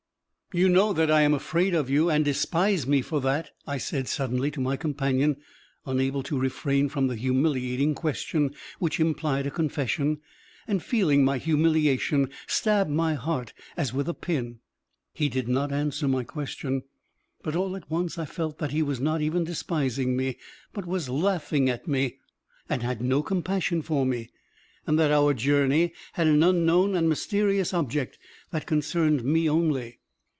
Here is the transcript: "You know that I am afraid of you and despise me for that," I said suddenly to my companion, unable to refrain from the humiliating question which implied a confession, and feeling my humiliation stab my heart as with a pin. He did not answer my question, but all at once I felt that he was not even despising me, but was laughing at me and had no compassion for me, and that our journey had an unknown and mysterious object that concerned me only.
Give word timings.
"You 0.53 0.67
know 0.67 0.91
that 0.91 1.09
I 1.09 1.21
am 1.21 1.33
afraid 1.33 1.73
of 1.73 1.89
you 1.89 2.09
and 2.09 2.25
despise 2.25 2.85
me 2.85 3.01
for 3.01 3.21
that," 3.21 3.51
I 3.65 3.77
said 3.77 4.09
suddenly 4.09 4.51
to 4.51 4.59
my 4.59 4.75
companion, 4.75 5.37
unable 5.85 6.23
to 6.23 6.37
refrain 6.37 6.89
from 6.89 7.07
the 7.07 7.15
humiliating 7.15 7.95
question 7.95 8.53
which 8.77 8.99
implied 8.99 9.47
a 9.47 9.49
confession, 9.49 10.19
and 10.67 10.83
feeling 10.83 11.23
my 11.23 11.37
humiliation 11.37 12.29
stab 12.47 12.89
my 12.89 13.13
heart 13.13 13.53
as 13.77 13.93
with 13.93 14.09
a 14.09 14.13
pin. 14.13 14.59
He 15.13 15.29
did 15.29 15.47
not 15.47 15.71
answer 15.71 16.05
my 16.05 16.25
question, 16.25 16.83
but 17.43 17.55
all 17.55 17.77
at 17.77 17.89
once 17.89 18.17
I 18.17 18.25
felt 18.25 18.57
that 18.57 18.71
he 18.71 18.83
was 18.83 18.99
not 18.99 19.21
even 19.21 19.45
despising 19.45 20.17
me, 20.17 20.37
but 20.73 20.85
was 20.85 21.07
laughing 21.07 21.69
at 21.69 21.87
me 21.87 22.17
and 22.67 22.83
had 22.83 22.99
no 23.01 23.23
compassion 23.23 23.81
for 23.81 24.05
me, 24.05 24.29
and 24.85 24.99
that 24.99 25.11
our 25.13 25.33
journey 25.33 25.93
had 26.11 26.27
an 26.27 26.43
unknown 26.43 26.93
and 26.93 27.07
mysterious 27.07 27.73
object 27.73 28.19
that 28.49 28.65
concerned 28.65 29.23
me 29.23 29.49
only. 29.49 29.99